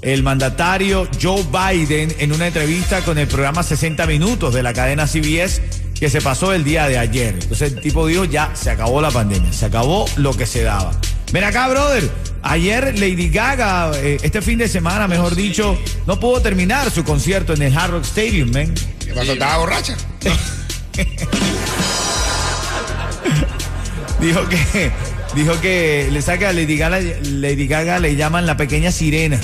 el 0.00 0.22
mandatario 0.22 1.08
Joe 1.20 1.44
Biden 1.44 2.14
en 2.18 2.32
una 2.32 2.46
entrevista 2.46 3.02
con 3.02 3.18
el 3.18 3.26
programa 3.26 3.62
60 3.62 4.06
Minutos 4.06 4.54
de 4.54 4.62
la 4.62 4.72
cadena 4.72 5.06
CBS 5.06 5.83
que 5.98 6.10
se 6.10 6.20
pasó 6.20 6.52
el 6.52 6.64
día 6.64 6.88
de 6.88 6.98
ayer. 6.98 7.34
Entonces 7.34 7.72
el 7.72 7.80
tipo 7.80 8.06
dijo, 8.06 8.24
ya 8.24 8.50
se 8.54 8.70
acabó 8.70 9.00
la 9.00 9.10
pandemia, 9.10 9.52
se 9.52 9.66
acabó 9.66 10.06
lo 10.16 10.36
que 10.36 10.46
se 10.46 10.62
daba. 10.62 10.92
Ven 11.32 11.44
acá, 11.44 11.68
brother. 11.68 12.10
Ayer 12.42 12.98
Lady 12.98 13.30
Gaga, 13.30 13.92
eh, 13.96 14.18
este 14.22 14.42
fin 14.42 14.58
de 14.58 14.68
semana, 14.68 15.08
mejor 15.08 15.34
dicho, 15.34 15.78
no 16.06 16.20
pudo 16.20 16.40
terminar 16.42 16.90
su 16.90 17.02
concierto 17.02 17.54
en 17.54 17.62
el 17.62 17.76
Hard 17.76 17.92
Rock 17.92 18.04
Stadium, 18.04 18.50
man. 18.52 18.74
¿Qué 19.04 19.14
pasó? 19.14 19.32
¿Estaba 19.32 19.58
borracha? 19.58 19.96
Dijo 24.20 24.48
que, 24.48 24.90
dijo 25.34 25.60
que 25.60 26.08
le 26.10 26.22
saca 26.22 26.48
a 26.48 26.52
Lady 26.54 26.78
Gaga, 26.78 26.98
Lady 27.00 27.66
Gaga 27.66 27.98
le 27.98 28.16
llaman 28.16 28.46
la 28.46 28.56
pequeña 28.56 28.90
sirena. 28.90 29.38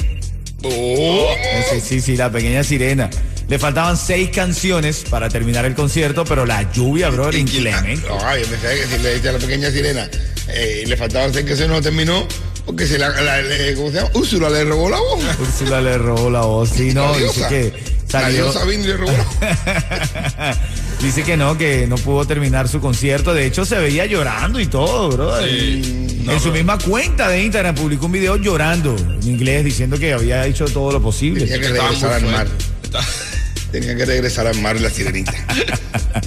Oh. 0.63 1.27
Sí, 1.71 1.81
sí, 1.81 2.01
sí, 2.01 2.17
la 2.17 2.31
pequeña 2.31 2.65
sirena. 2.65 3.11
Le 3.51 3.59
faltaban 3.59 3.97
seis 3.97 4.31
canciones 4.31 5.05
para 5.11 5.29
terminar 5.29 5.65
el 5.65 5.75
concierto, 5.75 6.25
pero 6.25 6.47
la 6.47 6.71
lluvia, 6.73 7.11
bro, 7.11 7.29
era 7.29 7.37
inclemente. 7.39 8.07
Ay, 8.25 8.43
yo 8.45 8.49
pensaba 8.49 8.75
que 8.75 8.87
si 8.87 8.99
le 9.03 9.15
dice 9.17 9.29
a 9.29 9.33
la 9.33 9.39
pequeña 9.41 9.71
sirena, 9.73 10.09
eh, 10.49 10.85
le 10.87 10.97
faltaban 10.97 11.35
seis 11.35 11.45
que 11.45 11.57
se 11.57 11.67
no 11.67 11.83
terminó, 11.83 12.29
porque 12.65 12.87
se 12.87 12.97
la, 12.97 13.09
la- 13.21 13.43
le- 13.43 13.75
¿cómo 13.75 13.89
se 13.91 13.97
llama? 13.97 14.11
Úrsula 14.15 14.49
le 14.51 14.65
robó 14.65 14.89
la 14.89 14.99
voz. 14.99 15.21
Úrsula 15.41 15.81
le 15.81 15.99
robó 15.99 16.31
la 16.31 16.43
voz, 16.43 16.71
sí, 16.71 16.95
no, 16.95 17.11
La 17.13 17.19
dice 17.19 17.47
que 17.49 17.73
La 18.13 18.21
salió. 18.21 18.73
y 18.73 18.77
le 18.87 18.97
robó 18.97 19.11
la 19.13 19.25
voz. 20.47 20.57
dice 21.03 21.25
que 21.25 21.37
no, 21.37 21.59
que 21.59 21.89
no 21.89 21.97
pudo 21.97 22.25
terminar 22.27 22.69
su 22.69 22.81
concierto. 22.81 23.35
De 23.35 23.47
hecho, 23.47 23.65
se 23.65 23.79
veía 23.81 24.07
llorando 24.07 24.61
y 24.61 24.67
todo, 24.69 25.09
bro. 25.11 25.45
Y 25.45 26.25
en 26.29 26.41
su 26.41 26.53
misma 26.53 26.79
cuenta 26.79 27.29
de 27.29 27.43
Instagram 27.43 27.75
publicó 27.75 28.07
un 28.07 28.13
video 28.13 28.37
llorando 28.37 28.95
en 28.97 29.29
inglés 29.29 29.65
diciendo 29.65 29.99
que 29.99 30.13
había 30.13 30.47
hecho 30.47 30.67
todo 30.67 30.93
lo 30.93 31.03
posible. 31.03 31.47
Tenía 31.47 31.59
que 31.59 31.67
Estaba 31.67 31.89
regresar 31.89 32.21
muy 32.23 32.29
al 32.31 32.37
mar. 32.37 32.47
fuerte. 32.47 32.65
Está- 32.85 33.30
Tenía 33.73 33.97
que 33.97 34.05
regresar 34.05 34.47
al 34.47 34.61
mar 34.61 34.81
la 34.81 34.91
sirenita. 34.91 35.33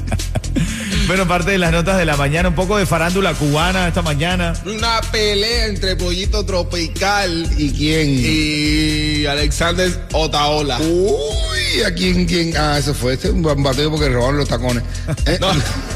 Bueno, 1.06 1.28
parte 1.28 1.52
de 1.52 1.58
las 1.58 1.72
notas 1.74 1.98
de 1.98 2.06
la 2.06 2.16
mañana, 2.16 2.48
un 2.50 2.56
poco 2.56 2.78
de 2.78 2.86
farándula 2.86 3.34
cubana 3.34 3.90
esta 3.90 4.02
mañana. 4.02 4.54
Una 4.66 5.02
pelea 5.12 5.66
entre 5.66 5.98
Pollito 5.98 6.46
Tropical 6.46 7.46
¿Y 7.58 7.72
quién? 7.74 8.08
y 8.10 9.26
Alexander 9.26 9.92
Otaola. 10.14 10.80
Uy, 10.80 11.84
¿a 11.86 11.94
quién, 11.94 12.26
quién? 12.26 12.56
Ah, 12.56 12.78
eso 12.80 12.94
fue. 12.94 13.14
Este 13.16 13.28
es 13.28 13.34
un 13.34 13.44
bateo 13.44 13.92
porque 13.92 14.08
robaron 14.08 14.38
los 14.38 14.48
tacones. 14.48 14.84
Eh, 15.26 15.38
No. 15.42 15.52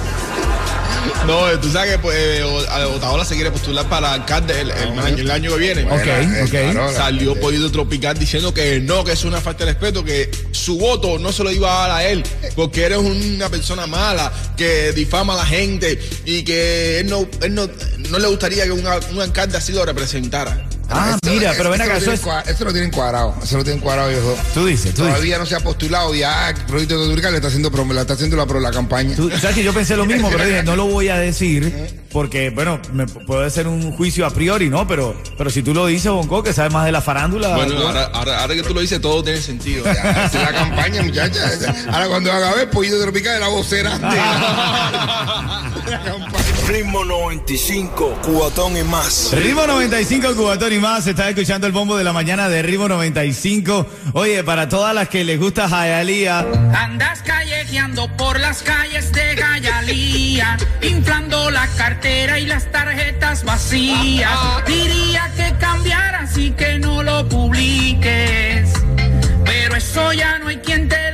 No, 1.25 1.47
tú 1.59 1.69
sabes 1.71 1.91
que 1.93 1.99
pues, 1.99 2.15
eh, 2.17 2.43
Otaola 2.43 3.25
se 3.25 3.35
quiere 3.35 3.51
postular 3.51 3.87
para 3.89 4.13
alcalde 4.13 4.61
el, 4.61 4.71
el 4.71 4.99
año, 4.99 5.17
el 5.17 5.31
año 5.31 5.51
que 5.53 5.57
viene. 5.59 5.83
Ok, 5.83 6.01
eh, 6.05 6.41
ok. 6.43 6.49
claro, 6.49 6.91
la- 6.91 6.97
Salió 6.97 7.35
Pollito 7.39 7.71
Tropical 7.71 8.17
diciendo 8.17 8.53
que 8.53 8.79
no, 8.79 9.03
que 9.03 9.11
es 9.13 9.23
una 9.25 9.41
falta 9.41 9.65
de 9.65 9.71
respeto, 9.73 10.03
que 10.03 10.29
su 10.51 10.77
voto 10.77 11.19
no 11.19 11.31
se 11.31 11.43
lo 11.43 11.51
iba 11.51 11.85
a 11.85 11.87
dar 11.87 11.97
a 11.97 12.03
él, 12.07 12.23
porque 12.55 12.83
eres 12.83 12.97
una 12.99 13.49
persona 13.49 13.87
mala, 13.87 14.31
que 14.55 14.91
difama 14.93 15.33
a 15.33 15.37
la 15.37 15.45
gente 15.45 15.99
y 16.25 16.43
que 16.43 16.99
él 16.99 17.07
no, 17.09 17.27
él 17.41 17.53
no, 17.53 17.67
no 18.09 18.19
le 18.19 18.27
gustaría 18.27 18.63
que 18.65 18.71
un, 18.71 18.85
un 19.11 19.21
alcalde 19.21 19.57
así 19.57 19.71
lo 19.73 19.85
representara. 19.85 20.67
Ah, 20.89 21.17
Eso- 21.21 21.33
mira, 21.33 21.53
pero 21.57 21.69
ven 21.69 21.81
acá, 21.81 21.93
lo 21.93 21.97
eso 21.99 22.11
tienen 22.23 22.39
es. 22.45 22.55
Eso 22.55 22.65
lo 22.65 22.71
tienen 22.71 22.91
cuadrado. 22.91 23.35
Eso 23.43 23.57
lo 23.57 23.63
tienen 23.63 23.81
cuadrado 23.81 24.09
ellos 24.09 24.23
dos. 24.23 24.39
Tú 24.53 24.65
dices, 24.65 24.93
tú 24.93 25.01
dices. 25.01 25.13
Todavía 25.15 25.37
no 25.37 25.45
se 25.45 25.55
ha 25.55 25.59
postulado 25.59 26.13
ya 26.15 26.53
Proyecto 26.67 27.03
Tropical 27.05 27.31
le 27.31 27.37
está 27.37 27.47
haciendo, 27.49 27.71
pro- 27.71 27.85
le 27.85 27.99
está 28.01 28.13
haciendo 28.13 28.37
la, 28.37 28.45
pro- 28.45 28.59
la 28.59 28.71
campaña. 28.71 29.15
Tú 29.15 29.29
sabes 29.31 29.55
que 29.55 29.63
yo 29.63 29.73
pensé 29.73 29.95
lo 29.97 30.05
mismo, 30.05 30.29
pero 30.29 30.45
dije, 30.45 30.63
no 30.63 30.75
lo 30.75 30.85
voy 30.85 31.09
a 31.09 31.17
decir 31.17 32.03
porque, 32.11 32.49
bueno, 32.51 32.79
me 32.93 33.05
puede 33.05 33.49
ser 33.49 33.67
un 33.67 33.91
juicio 33.91 34.25
a 34.25 34.29
priori, 34.31 34.69
¿no? 34.69 34.87
Pero, 34.87 35.15
pero 35.37 35.49
si 35.49 35.61
tú 35.61 35.73
lo 35.73 35.85
dices, 35.87 36.09
Bonco, 36.11 36.41
que 36.41 36.53
sabes 36.53 36.71
más 36.71 36.85
de 36.85 36.91
la 36.91 37.01
farándula. 37.01 37.55
Bueno, 37.55 37.75
¿no? 37.75 37.87
ahora, 37.87 38.05
ahora, 38.13 38.39
ahora 38.41 38.55
que 38.55 38.63
tú 38.63 38.73
lo 38.73 38.79
dices, 38.81 39.01
todo 39.01 39.23
tiene 39.23 39.41
sentido. 39.41 39.83
Ya, 39.85 40.25
es 40.25 40.33
la 40.33 40.53
campaña, 40.53 41.03
muchacha. 41.03 41.41
Ahora 41.91 42.07
cuando 42.07 42.31
haga 42.31 42.53
ver, 42.55 42.69
Pollito 42.69 42.99
Tropical 43.01 43.33
es 43.35 43.39
la 43.41 43.47
vocera 43.49 43.97
de 43.97 44.07
de 45.85 45.91
la 45.91 46.01
campaña. 46.03 46.43
Ritmo 46.67 47.05
95, 47.05 48.19
cuatón 48.23 48.75
y 48.77 48.83
más. 48.83 49.31
Ritmo 49.31 49.65
95, 49.65 50.35
Cubatón 50.35 50.73
y 50.73 50.76
más. 50.79 51.07
Estás 51.07 51.29
escuchando 51.29 51.67
el 51.67 51.73
bombo 51.73 51.97
de 51.97 52.03
la 52.03 52.13
mañana 52.13 52.49
de 52.49 52.61
Ritmo 52.61 52.87
95. 52.87 53.87
Oye, 54.13 54.43
para 54.43 54.69
todas 54.69 54.93
las 54.93 55.07
que 55.09 55.23
les 55.23 55.39
gusta 55.39 55.67
Hialeah, 55.67 56.45
Andas 56.75 57.21
callejeando 57.21 58.07
por 58.17 58.39
las 58.39 58.63
calles 58.63 59.11
de 59.11 59.35
Gayalía, 59.35 60.57
inflando 60.81 61.49
la 61.51 61.67
cartera 61.77 62.39
y 62.39 62.45
las 62.45 62.71
tarjetas 62.71 63.43
vacías. 63.43 64.31
Diría 64.67 65.31
que 65.35 65.53
cambiaras 65.57 66.37
y 66.37 66.51
que 66.51 66.79
no 66.79 67.03
lo 67.03 67.27
publiques, 67.27 68.71
pero 69.45 69.75
eso 69.75 70.13
ya 70.13 70.39
no 70.39 70.47
hay 70.47 70.57
quien 70.57 70.87
te 70.87 71.06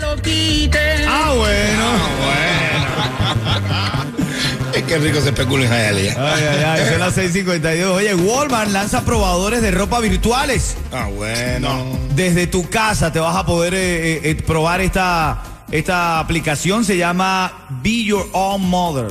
Que 4.94 5.00
rico 5.00 5.22
se 5.22 5.30
especula 5.30 5.66
en 5.66 5.72
Hialeah. 5.72 6.36
Ay, 6.36 6.44
ay, 6.44 6.64
ay, 6.64 6.90
son 6.92 7.00
las 7.00 7.18
6:52. 7.18 7.96
Oye, 7.96 8.14
Walmart 8.14 8.70
lanza 8.70 9.04
probadores 9.04 9.60
de 9.64 9.72
ropa 9.72 10.00
virtuales. 10.00 10.76
Ah, 10.92 11.08
bueno. 11.08 11.98
Desde 12.14 12.46
tu 12.46 12.70
casa 12.70 13.12
te 13.12 13.18
vas 13.18 13.36
a 13.36 13.44
poder 13.44 13.74
eh, 13.74 14.18
eh, 14.18 14.22
eh, 14.24 14.36
probar 14.36 14.82
esta, 14.82 15.64
esta 15.72 16.20
aplicación. 16.20 16.86
Se 16.86 16.96
llama 16.96 17.66
Be 17.82 18.04
Your 18.04 18.30
Own 18.34 18.70
Mother. 18.70 19.08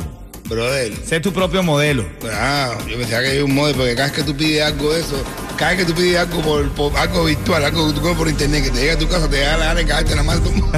Brother. 0.48 0.92
Sé 1.04 1.18
tu 1.18 1.32
propio 1.32 1.64
modelo. 1.64 2.06
Ah, 2.32 2.78
yo 2.88 2.96
pensaba 2.96 3.22
que 3.22 3.30
hay 3.30 3.38
un 3.40 3.52
modo, 3.52 3.74
porque 3.74 3.96
cada 3.96 4.06
vez 4.06 4.16
que 4.16 4.22
tú 4.22 4.36
pides 4.36 4.62
algo 4.64 4.92
de 4.92 5.00
eso, 5.00 5.20
cada 5.62 5.75
vez 5.76 5.87
que 5.87 5.92
tú 5.92 5.97
pides 5.97 6.19
algo 6.19 6.42
por, 6.42 6.69
por- 6.71 6.97
algo 6.99 7.25
virtual, 7.25 7.64
algo 7.64 7.87
que 7.87 7.92
tú 7.95 8.00
comes 8.00 8.16
por 8.19 8.28
internet, 8.28 8.64
que 8.64 8.71
te 8.71 8.81
llega 8.81 8.95
a 8.95 8.99
tu 8.99 9.07
casa, 9.09 9.28
te 9.31 9.38
da 9.40 9.57
la 9.57 9.66
gana 9.66 9.75
de 9.81 9.87
cagarte 9.87 10.16
la 10.16 10.23
mano. 10.25 10.42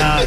Ah, 0.00 0.20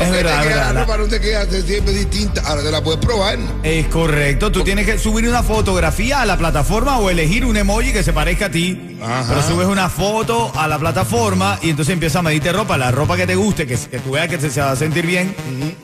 es 0.00 0.10
verdad, 0.10 0.42
te 0.42 0.48
verdad. 0.48 0.74
la 0.74 0.80
ropa 0.80 0.96
no 0.96 1.04
te 1.04 1.20
queda 1.20 1.44
siempre 1.46 1.92
distinta. 1.92 2.40
Ahora 2.46 2.62
te 2.62 2.70
la 2.70 2.82
puedes 2.82 2.98
probar. 3.00 3.38
Es 3.62 3.86
correcto. 3.88 4.50
Tú 4.50 4.64
tienes 4.64 4.86
que 4.86 4.98
subir 4.98 5.28
una 5.28 5.42
fotografía 5.42 6.22
a 6.22 6.26
la 6.26 6.36
plataforma 6.38 6.98
o 6.98 7.10
elegir 7.10 7.44
un 7.44 7.56
emoji 7.56 7.92
que 7.92 8.02
se 8.02 8.12
parezca 8.12 8.46
a 8.46 8.50
ti. 8.50 8.96
Ajá. 9.02 9.24
Pero 9.28 9.42
subes 9.42 9.66
una 9.68 9.88
foto 9.90 10.50
a 10.56 10.66
la 10.66 10.78
plataforma 10.78 11.58
y 11.62 11.70
entonces 11.70 11.92
empieza 11.92 12.20
a 12.20 12.22
medirte 12.22 12.52
ropa. 12.52 12.76
La 12.78 12.90
ropa 12.90 13.16
que 13.16 13.26
te 13.26 13.34
guste, 13.36 13.66
que, 13.66 13.76
que 13.76 13.98
tú 13.98 14.12
veas 14.12 14.28
que 14.28 14.40
se 14.40 14.60
va 14.60 14.72
a 14.72 14.76
sentir 14.76 15.06
bien, 15.06 15.34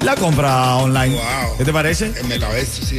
la 0.01 0.15
compra 0.17 0.77
online. 0.77 1.15
Wow. 1.17 1.59
¿Qué 1.59 1.65
te 1.65 1.73
parece? 1.73 2.13
El 2.19 2.27
metaverso, 2.27 2.85
sí. 2.85 2.99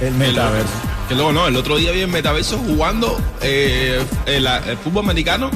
El 0.00 0.14
metaverso. 0.14 0.70
Que 1.08 1.14
luego 1.14 1.32
no, 1.32 1.46
el 1.46 1.56
otro 1.56 1.76
día 1.76 1.92
vi 1.92 2.00
en 2.02 2.10
Metaverso 2.10 2.58
jugando 2.58 3.16
eh, 3.40 4.00
el, 4.26 4.46
el 4.46 4.76
fútbol 4.78 5.04
americano 5.04 5.50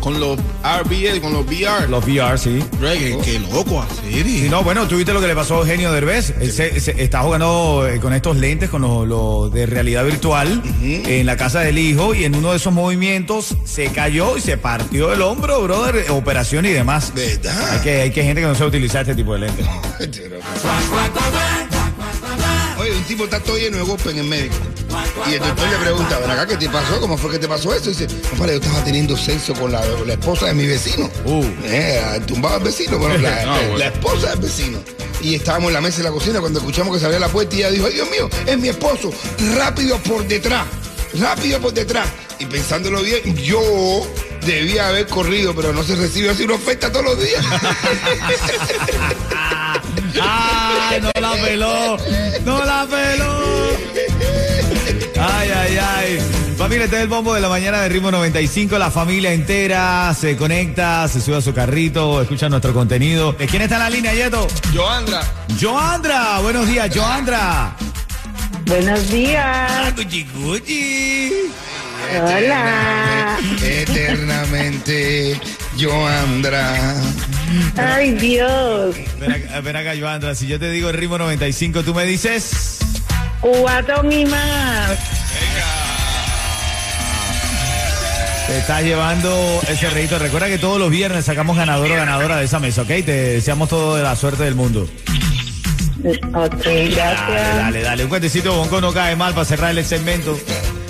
con 0.00 0.18
los 0.20 0.38
RBA, 0.62 1.20
con 1.20 1.32
los 1.32 1.44
VR. 1.46 1.88
Los 1.88 2.04
VR, 2.06 2.38
sí. 2.38 2.62
Ray, 2.80 2.98
qué, 2.98 3.32
qué 3.32 3.38
loco 3.40 3.82
hacer. 3.82 4.24
Sí, 4.24 4.46
no, 4.48 4.62
bueno, 4.62 4.86
tú 4.88 4.96
viste 4.96 5.12
lo 5.12 5.20
que 5.20 5.26
le 5.26 5.34
pasó 5.34 5.56
a 5.56 5.58
Eugenio 5.60 5.92
Derbez. 5.92 6.34
Él 6.40 6.52
se- 6.52 6.78
se- 6.80 7.02
está 7.02 7.20
jugando 7.22 7.86
eh, 7.88 7.98
con 8.00 8.12
estos 8.12 8.36
lentes, 8.36 8.70
con 8.70 8.82
lo, 8.82 9.04
lo 9.06 9.50
de 9.50 9.66
realidad 9.66 10.04
virtual, 10.04 10.62
en 10.82 11.26
la 11.26 11.36
casa 11.36 11.60
del 11.60 11.78
hijo, 11.78 12.14
y 12.14 12.24
en 12.24 12.34
uno 12.36 12.50
de 12.52 12.56
esos 12.58 12.72
movimientos 12.72 13.56
se 13.64 13.88
cayó 13.88 14.36
y 14.36 14.40
se 14.40 14.56
partió 14.56 15.12
el 15.12 15.20
hombro, 15.22 15.60
brother, 15.62 16.10
operación 16.10 16.64
y 16.66 16.70
demás. 16.70 17.12
¿Verdad? 17.14 17.70
Hay 17.74 17.80
que, 17.80 18.00
hay 18.02 18.10
que 18.12 18.22
gente 18.22 18.40
que 18.40 18.46
no 18.46 18.54
sabe 18.54 18.68
utilizar 18.68 19.02
este 19.02 19.14
tipo 19.16 19.34
de 19.34 19.40
lentes. 19.40 19.66
Un 22.98 23.04
tipo 23.04 23.24
está 23.24 23.38
todo 23.40 23.56
lleno 23.56 23.76
de 23.76 23.82
golpes 23.84 24.12
en 24.12 24.18
el 24.18 24.24
médico. 24.24 24.56
Y 25.30 25.34
el 25.34 25.40
doctor 25.40 25.68
le 25.68 25.76
pregunta, 25.76 26.18
ven 26.18 26.30
acá, 26.30 26.46
¿qué 26.46 26.56
te 26.56 26.68
pasó? 26.68 27.00
¿Cómo 27.00 27.16
fue 27.16 27.30
que 27.30 27.38
te 27.38 27.46
pasó 27.46 27.72
eso? 27.72 27.90
Y 27.90 27.94
dice, 27.94 28.08
no, 28.32 28.38
para, 28.38 28.52
yo 28.52 28.58
estaba 28.58 28.82
teniendo 28.84 29.16
sexo 29.16 29.54
con 29.54 29.70
la, 29.70 29.80
la 30.04 30.14
esposa 30.14 30.46
de 30.46 30.54
mi 30.54 30.66
vecino. 30.66 31.08
Uh. 31.24 31.44
Eh, 31.64 32.20
tumbaba 32.26 32.56
al 32.56 32.62
vecino, 32.64 32.98
bueno, 32.98 33.16
la, 33.18 33.44
No, 33.44 33.52
bueno. 33.52 33.78
la 33.78 33.86
esposa 33.86 34.30
del 34.30 34.40
vecino. 34.40 34.78
Y 35.20 35.34
estábamos 35.34 35.68
en 35.68 35.74
la 35.74 35.80
mesa 35.80 35.98
de 35.98 36.04
la 36.04 36.10
cocina 36.10 36.40
cuando 36.40 36.58
escuchamos 36.58 36.92
que 36.94 37.00
se 37.00 37.06
abría 37.06 37.20
la 37.20 37.28
puerta 37.28 37.54
y 37.54 37.58
ella 37.60 37.70
dijo, 37.70 37.86
ay 37.86 37.94
Dios 37.94 38.10
mío, 38.10 38.28
es 38.46 38.58
mi 38.58 38.68
esposo, 38.68 39.12
rápido 39.56 39.98
por 39.98 40.26
detrás, 40.26 40.66
rápido 41.18 41.60
por 41.60 41.72
detrás. 41.72 42.08
Y 42.38 42.46
pensándolo 42.46 43.02
bien, 43.02 43.36
yo 43.36 43.60
debía 44.46 44.88
haber 44.88 45.06
corrido, 45.06 45.54
pero 45.54 45.72
no 45.72 45.82
se 45.82 45.96
recibe 45.96 46.30
así 46.30 46.44
una 46.44 46.54
oferta 46.54 46.90
todos 46.90 47.04
los 47.04 47.20
días. 47.20 47.44
¡Ay, 50.20 51.00
no 51.00 51.10
la 51.20 51.32
peló! 51.42 51.96
¡No 52.44 52.64
la 52.64 52.86
peló! 52.86 53.38
Ay, 55.20 55.50
ay, 55.50 55.78
ay. 55.78 56.18
Familia, 56.56 56.84
este 56.84 56.96
es 56.96 57.02
el 57.02 57.08
bombo 57.08 57.34
de 57.34 57.40
la 57.40 57.48
mañana 57.48 57.82
de 57.82 57.88
Ritmo 57.88 58.10
95. 58.10 58.78
La 58.78 58.90
familia 58.90 59.32
entera 59.32 60.14
se 60.14 60.36
conecta, 60.36 61.06
se 61.08 61.20
sube 61.20 61.36
a 61.36 61.40
su 61.40 61.52
carrito, 61.54 62.20
escucha 62.22 62.48
nuestro 62.48 62.72
contenido. 62.72 63.32
¿De 63.32 63.46
quién 63.46 63.62
está 63.62 63.76
en 63.76 63.82
la 63.82 63.90
línea, 63.90 64.14
Yeto? 64.14 64.46
Joandra, 64.74 65.22
Joandra. 65.60 66.40
Buenos 66.40 66.66
días, 66.66 66.90
Joandra. 66.94 67.76
Buenos 68.66 69.08
días. 69.08 69.94
Gucci, 69.96 70.26
Gucci. 70.34 71.32
Hola. 72.20 73.38
Eternamente, 73.62 75.40
Joandra. 75.78 76.94
Ay, 77.76 78.12
Dios. 78.12 78.96
Ven 79.18 79.32
acá, 79.32 79.60
ven 79.60 79.76
acá, 79.76 79.92
Joandra. 79.98 80.34
Si 80.34 80.46
yo 80.46 80.58
te 80.58 80.70
digo 80.70 80.90
Ritmo 80.92 81.18
95, 81.18 81.82
tú 81.82 81.94
me 81.94 82.04
dices. 82.04 82.78
Cubatón 83.40 84.12
y 84.12 84.24
más. 84.26 84.90
Te 88.46 88.58
estás 88.58 88.82
llevando 88.82 89.60
ese 89.68 89.90
reito. 89.90 90.18
Recuerda 90.18 90.48
que 90.48 90.58
todos 90.58 90.78
los 90.78 90.90
viernes 90.90 91.26
sacamos 91.26 91.56
ganador 91.56 91.90
o 91.90 91.94
ganadora 91.94 92.38
de 92.38 92.46
esa 92.46 92.58
mesa, 92.58 92.82
¿ok? 92.82 92.88
Te 92.88 93.12
deseamos 93.12 93.68
toda 93.68 94.02
la 94.02 94.16
suerte 94.16 94.44
del 94.44 94.54
mundo. 94.54 94.88
Ok, 96.32 96.64
gracias. 96.64 97.56
dale, 97.56 97.82
dale. 97.82 98.04
Un 98.04 98.08
cuentecito 98.08 98.54
bonco 98.54 98.80
no 98.80 98.92
cae 98.92 99.16
mal 99.16 99.34
para 99.34 99.44
cerrar 99.44 99.76
el 99.76 99.84
segmento. 99.84 100.38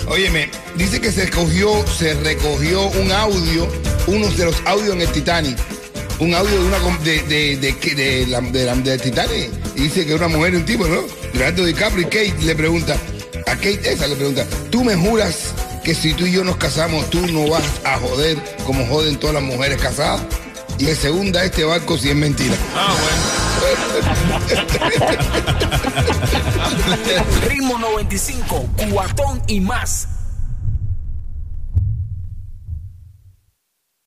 Óyeme, 0.07 0.49
dice 0.75 1.01
que 1.01 1.11
se 1.11 1.25
recogió, 1.25 1.85
se 1.85 2.13
recogió 2.15 2.87
un 2.87 3.11
audio, 3.11 3.67
uno 4.07 4.27
de 4.27 4.45
los 4.45 4.55
audios 4.65 4.95
en 4.95 5.01
el 5.01 5.09
Titanic. 5.09 5.57
Un 6.19 6.33
audio 6.35 6.51
de 6.51 6.65
una 6.67 6.79
de, 7.03 7.21
de, 7.23 7.57
de, 7.57 7.77
que- 7.77 7.95
de 7.95 8.27
la, 8.27 8.41
de 8.41 8.65
la- 8.65 8.97
Titanic. 8.97 9.49
Y 9.75 9.81
dice 9.83 10.05
que 10.05 10.13
una 10.15 10.27
mujer 10.27 10.53
y 10.53 10.57
un 10.57 10.65
tipo, 10.65 10.85
¿no? 10.87 11.01
Leonardo 11.33 11.63
DiCaprio 11.65 12.01
y 12.01 12.05
Kate 12.05 12.35
le 12.43 12.55
pregunta, 12.55 12.97
a 13.47 13.55
Kate 13.55 13.79
esa 13.93 14.07
le 14.07 14.15
pregunta, 14.15 14.45
¿tú 14.69 14.83
me 14.83 14.95
juras 14.95 15.53
que 15.83 15.95
si 15.95 16.13
tú 16.13 16.25
y 16.25 16.31
yo 16.33 16.43
nos 16.43 16.57
casamos, 16.57 17.09
tú 17.09 17.25
no 17.27 17.47
vas 17.49 17.63
a 17.85 17.97
joder 17.99 18.37
como 18.65 18.85
joden 18.87 19.17
todas 19.17 19.35
las 19.35 19.43
mujeres 19.43 19.81
casadas? 19.81 20.21
Y 20.77 20.85
que 20.85 20.95
se 20.95 21.09
hunda 21.11 21.43
este 21.43 21.63
barco 21.65 21.97
si 21.97 22.09
es 22.09 22.15
mentira. 22.15 22.55
Ah, 22.75 22.93
bueno. 23.01 24.19
Ritmo 27.49 27.77
95, 27.79 28.69
cuatón 28.91 29.41
y 29.47 29.59
más. 29.59 30.07